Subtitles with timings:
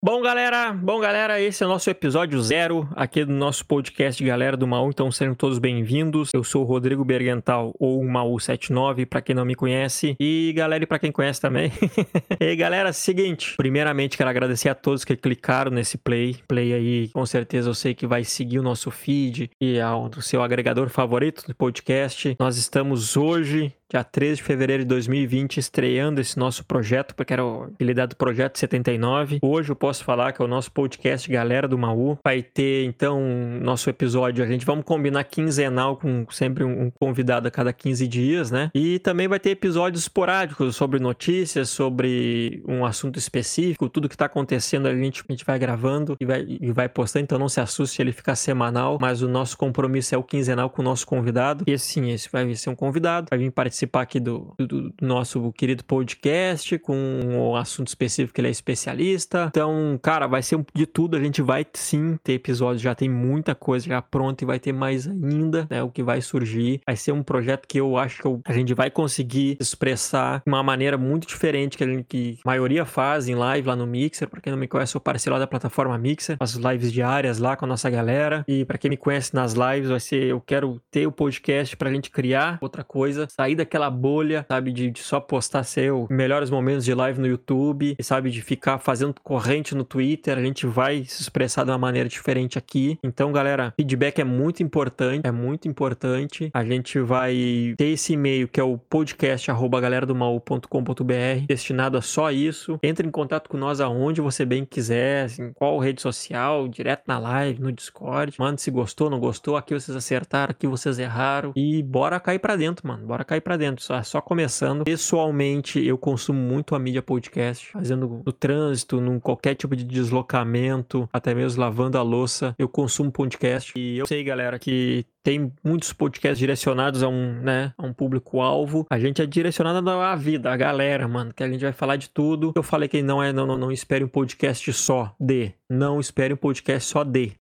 [0.00, 4.56] Bom, galera, bom, galera, esse é o nosso episódio zero aqui do nosso podcast Galera
[4.56, 6.30] do Maú, então sejam todos bem-vindos.
[6.32, 10.86] Eu sou o Rodrigo Bergental, ou Maú79, para quem não me conhece, e galera, e
[10.86, 11.72] para quem conhece também.
[12.38, 17.26] e galera, seguinte, primeiramente quero agradecer a todos que clicaram nesse play, play aí, com
[17.26, 21.56] certeza eu sei que vai seguir o nosso feed e ao seu agregador favorito do
[21.56, 22.36] podcast.
[22.38, 27.42] Nós estamos hoje dia 13 de fevereiro de 2020, estreando esse nosso projeto, porque era
[27.42, 29.38] o apelidado Projeto 79.
[29.40, 32.18] Hoje eu posso falar que é o nosso podcast Galera do Maú.
[32.22, 33.18] Vai ter, então,
[33.62, 38.50] nosso episódio, a gente vamos combinar quinzenal com sempre um convidado a cada 15 dias,
[38.50, 38.70] né?
[38.74, 44.26] E também vai ter episódios esporádicos sobre notícias, sobre um assunto específico, tudo que tá
[44.26, 47.58] acontecendo a gente, a gente vai gravando e vai, e vai postando, então não se
[47.58, 51.06] assuste se ele ficar semanal, mas o nosso compromisso é o quinzenal com o nosso
[51.06, 51.64] convidado.
[51.66, 54.94] E sim, esse vai ser um convidado, vai vir participar participar aqui do, do, do,
[55.00, 59.46] nosso querido podcast com um assunto específico que ele é especialista.
[59.48, 61.16] Então, cara, vai ser de tudo.
[61.16, 64.72] A gente vai sim ter episódios, já tem muita coisa já pronta e vai ter
[64.72, 65.82] mais ainda, né?
[65.82, 66.80] O que vai surgir.
[66.86, 70.62] Vai ser um projeto que eu acho que a gente vai conseguir expressar de uma
[70.62, 74.28] maneira muito diferente que a, gente, que a maioria faz em live lá no Mixer.
[74.28, 77.56] Pra quem não me conhece, eu parceiro lá da plataforma Mixer, as lives diárias lá
[77.56, 78.44] com a nossa galera.
[78.48, 81.92] E para quem me conhece nas lives, vai ser eu quero ter o podcast pra
[81.92, 86.84] gente criar outra coisa, sair aquela bolha, sabe, de, de só postar seu melhores momentos
[86.84, 90.36] de live no YouTube, sabe, de ficar fazendo corrente no Twitter.
[90.36, 92.98] A gente vai se expressar de uma maneira diferente aqui.
[93.02, 96.50] Então, galera, feedback é muito importante, é muito importante.
[96.52, 102.78] A gente vai ter esse e-mail que é o podcast galeradomaú.com.br, destinado a só isso.
[102.82, 107.18] Entre em contato com nós aonde você bem quiser, assim, qual rede social, direto na
[107.18, 108.34] live, no Discord.
[108.38, 111.52] Manda se gostou, não gostou, aqui vocês acertaram, aqui vocês erraram.
[111.54, 113.06] E bora cair pra dentro, mano.
[113.06, 114.84] Bora cair pra dentro, só, só começando.
[114.84, 121.08] Pessoalmente, eu consumo muito a mídia podcast, fazendo no trânsito, num qualquer tipo de deslocamento,
[121.12, 123.72] até mesmo lavando a louça, eu consumo podcast.
[123.76, 128.86] E eu sei, galera, que tem muitos podcasts direcionados a um, né, a um público-alvo.
[128.88, 132.08] A gente é direcionado à vida, à galera, mano, que a gente vai falar de
[132.08, 132.52] tudo.
[132.56, 135.52] Eu falei que não é, não, não, não espere um podcast só de.
[135.68, 137.32] Não espere um podcast só de.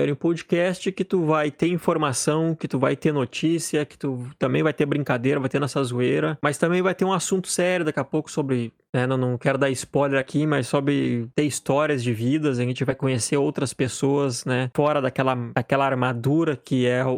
[0.00, 4.62] Espere podcast que tu vai ter informação, que tu vai ter notícia, que tu também
[4.62, 8.00] vai ter brincadeira, vai ter nossa zoeira, mas também vai ter um assunto sério daqui
[8.00, 9.06] a pouco sobre né?
[9.06, 12.94] Não, não quero dar spoiler aqui, mas sobre ter histórias de vidas, a gente vai
[12.94, 14.70] conhecer outras pessoas, né?
[14.74, 17.10] Fora daquela, daquela armadura que é o,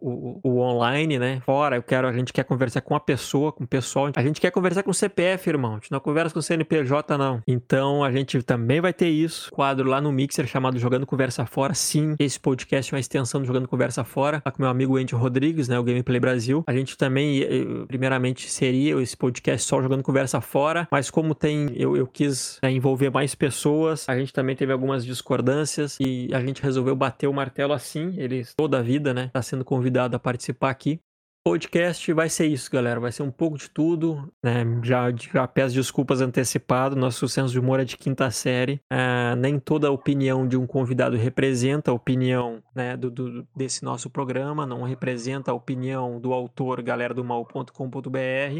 [0.00, 1.40] o, o, online, né?
[1.44, 4.10] Fora, eu quero, a gente quer conversar com a pessoa, com o pessoal.
[4.14, 5.72] A gente quer conversar com o CPF, irmão.
[5.72, 7.40] A gente não conversa com o CNPJ, não.
[7.46, 9.50] Então a gente também vai ter isso.
[9.50, 11.74] Quadro lá no Mixer chamado Jogando Conversa Fora.
[11.74, 15.14] Sim, esse podcast é uma extensão do Jogando Conversa Fora, lá com meu amigo Andy
[15.14, 15.78] Rodrigues, né?
[15.78, 16.64] O Gameplay Brasil.
[16.66, 21.34] A gente também, eh, primeiramente, seria esse podcast só Jogando Conversa Fora, mas com como
[21.34, 26.30] tem eu, eu quis né, envolver mais pessoas, a gente também teve algumas discordâncias e
[26.32, 28.14] a gente resolveu bater o martelo assim.
[28.16, 30.98] Ele toda a vida, né, está sendo convidado a participar aqui
[31.42, 33.00] podcast vai ser isso, galera.
[33.00, 34.30] Vai ser um pouco de tudo.
[34.42, 34.64] Né?
[34.82, 36.94] Já, já peço desculpas antecipado.
[36.94, 38.80] Nosso senso de humor é de quinta série.
[38.90, 43.82] É, nem toda a opinião de um convidado representa a opinião né, do, do, desse
[43.84, 44.66] nosso programa.
[44.66, 48.10] Não representa a opinião do autor, galera do mal.com.br.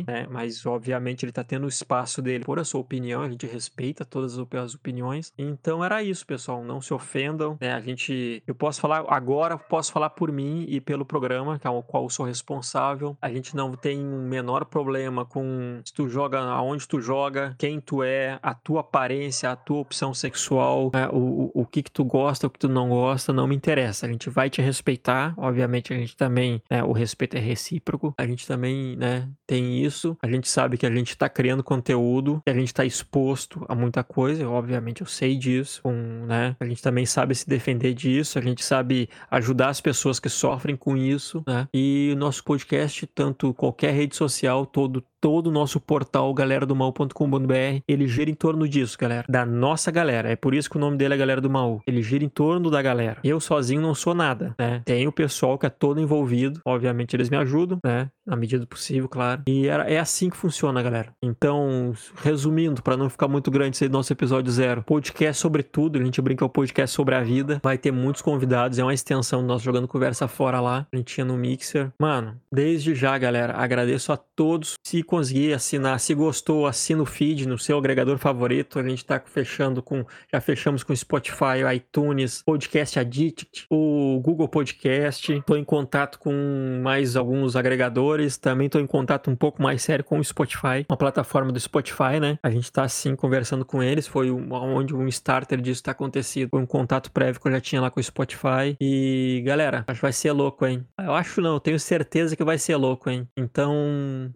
[0.07, 0.27] Né?
[0.31, 3.23] Mas, obviamente, ele está tendo o espaço dele por a sua opinião.
[3.23, 5.33] A gente respeita todas as opiniões.
[5.37, 6.65] Então, era isso, pessoal.
[6.65, 7.59] Não se ofendam.
[7.61, 7.73] Né?
[7.73, 8.43] A gente...
[8.47, 12.11] Eu posso falar agora, posso falar por mim e pelo programa, que é qual eu
[12.11, 13.17] sou responsável responsável.
[13.21, 17.81] A gente não tem um menor problema com se tu joga aonde tu joga, quem
[17.81, 21.09] tu é, a tua aparência, a tua opção sexual, né?
[21.13, 24.07] o, o, que que tu gosta, o que tu não gosta, não me interessa.
[24.07, 25.35] A gente vai te respeitar.
[25.37, 28.15] Obviamente a gente também, né, o respeito é recíproco.
[28.17, 30.17] A gente também, né, tem isso.
[30.23, 33.75] A gente sabe que a gente tá criando conteúdo, que a gente tá exposto a
[33.75, 34.49] muita coisa.
[34.49, 35.93] Obviamente eu sei disso, com,
[36.27, 36.57] né?
[36.61, 40.77] A gente também sabe se defender disso, a gente sabe ajudar as pessoas que sofrem
[40.77, 41.69] com isso, né?
[41.75, 46.65] E o nosso podcast podcast, tanto qualquer rede social, todo todo o nosso portal galera
[46.65, 50.31] do mal.com.br, ele gira em torno disso, galera, da nossa galera.
[50.31, 51.83] É por isso que o nome dele é Galera do Mal.
[51.87, 53.19] Ele gira em torno da galera.
[53.23, 54.83] Eu sozinho não sou nada, né?
[54.85, 58.11] Tem o pessoal que é todo envolvido, obviamente eles me ajudam, né?
[58.27, 59.43] Na medida do possível, claro.
[59.49, 61.13] E é assim que funciona, galera.
[61.23, 66.05] Então, resumindo, para não ficar muito grande esse nosso episódio zero, podcast sobre tudo, a
[66.05, 67.61] gente brinca o podcast sobre a vida.
[67.63, 70.87] Vai ter muitos convidados, é uma extensão do nosso jogando conversa fora lá.
[70.93, 71.91] A gente tinha no Mixer.
[72.01, 74.75] Mano, desde já, galera, agradeço a todos.
[74.87, 75.99] Se conseguir assinar.
[75.99, 78.79] Se gostou, assina o feed no seu agregador favorito.
[78.79, 80.05] A gente tá fechando com.
[80.33, 85.33] Já fechamos com Spotify, iTunes, Podcast Addict, o Google Podcast.
[85.33, 88.39] Estou em contato com mais alguns agregadores.
[88.39, 92.21] Também estou em contato um pouco mais sério com o Spotify, uma plataforma do Spotify,
[92.21, 92.39] né?
[92.43, 94.07] A gente tá assim conversando com eles.
[94.07, 96.51] Foi onde um starter disso tá acontecido.
[96.51, 98.77] Foi um contato prévio que eu já tinha lá com o Spotify.
[98.81, 100.87] E galera, acho que vai ser louco, hein?
[100.99, 103.27] Eu acho não, eu tenho certeza que vai ser louco, hein?
[103.37, 103.75] Então,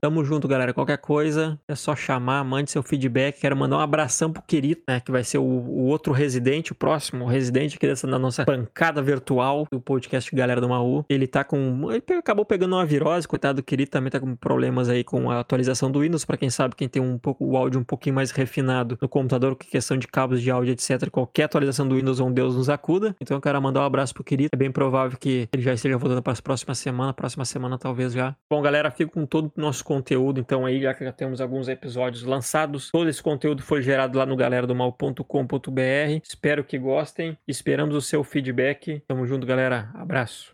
[0.01, 0.64] tamo junto, galera.
[0.73, 3.41] Qualquer coisa é só chamar, mande seu feedback.
[3.41, 5.01] Quero mandar um abração pro querido, né?
[5.01, 9.03] Que vai ser o, o outro residente, o próximo residente aqui dessa, da nossa bancada
[9.03, 11.05] virtual do podcast Galera do Maú.
[11.09, 11.91] Ele tá com.
[11.91, 15.41] Ele acabou pegando uma virose, coitado do querido, também tá com problemas aí com a
[15.41, 16.25] atualização do Windows.
[16.25, 19.57] Para quem sabe, quem tem um pouco o áudio um pouquinho mais refinado no computador,
[19.57, 21.11] com questão de cabos de áudio, etc.
[21.11, 23.15] Qualquer atualização do Windows, um Deus nos acuda.
[23.21, 24.51] Então eu quero mandar um abraço pro querido.
[24.53, 27.15] É bem provável que ele já esteja voltando para as próximas semanas.
[27.15, 28.35] Próxima semana, talvez já.
[28.51, 30.41] Bom, galera, fico com todo o nosso conteúdo.
[30.55, 34.25] Então, aí, já que já temos alguns episódios lançados, todo esse conteúdo foi gerado lá
[34.25, 36.21] no galera do mal.com.br.
[36.23, 37.37] Espero que gostem.
[37.49, 39.03] Esperamos o seu feedback.
[39.09, 39.91] Tamo junto, galera.
[39.95, 40.53] Abraço.